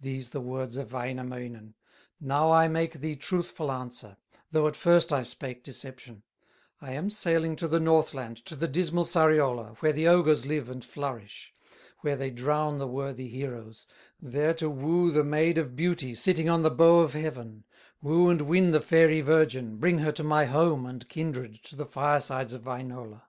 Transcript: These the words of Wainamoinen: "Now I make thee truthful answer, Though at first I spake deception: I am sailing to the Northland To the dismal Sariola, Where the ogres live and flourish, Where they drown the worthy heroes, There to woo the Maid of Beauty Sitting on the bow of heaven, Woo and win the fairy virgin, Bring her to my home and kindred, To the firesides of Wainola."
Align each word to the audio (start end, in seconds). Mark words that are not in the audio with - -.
These 0.00 0.28
the 0.30 0.40
words 0.40 0.76
of 0.76 0.92
Wainamoinen: 0.92 1.74
"Now 2.20 2.52
I 2.52 2.68
make 2.68 3.00
thee 3.00 3.16
truthful 3.16 3.72
answer, 3.72 4.16
Though 4.52 4.68
at 4.68 4.76
first 4.76 5.12
I 5.12 5.24
spake 5.24 5.64
deception: 5.64 6.22
I 6.80 6.92
am 6.92 7.10
sailing 7.10 7.56
to 7.56 7.66
the 7.66 7.80
Northland 7.80 8.36
To 8.46 8.54
the 8.54 8.68
dismal 8.68 9.04
Sariola, 9.04 9.74
Where 9.80 9.92
the 9.92 10.06
ogres 10.06 10.46
live 10.46 10.70
and 10.70 10.84
flourish, 10.84 11.52
Where 12.02 12.14
they 12.14 12.30
drown 12.30 12.78
the 12.78 12.86
worthy 12.86 13.26
heroes, 13.26 13.88
There 14.22 14.54
to 14.54 14.70
woo 14.70 15.10
the 15.10 15.24
Maid 15.24 15.58
of 15.58 15.74
Beauty 15.74 16.14
Sitting 16.14 16.48
on 16.48 16.62
the 16.62 16.70
bow 16.70 17.00
of 17.00 17.14
heaven, 17.14 17.64
Woo 18.00 18.28
and 18.30 18.42
win 18.42 18.70
the 18.70 18.80
fairy 18.80 19.20
virgin, 19.20 19.78
Bring 19.78 19.98
her 19.98 20.12
to 20.12 20.22
my 20.22 20.44
home 20.44 20.86
and 20.86 21.08
kindred, 21.08 21.54
To 21.64 21.74
the 21.74 21.86
firesides 21.86 22.52
of 22.52 22.62
Wainola." 22.66 23.22